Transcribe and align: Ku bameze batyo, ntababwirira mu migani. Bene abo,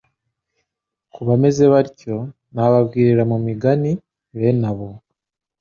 Ku 1.13 1.19
bameze 1.27 1.63
batyo, 1.73 2.15
ntababwirira 2.53 3.23
mu 3.31 3.37
migani. 3.45 3.91
Bene 4.37 4.65
abo, 4.71 4.87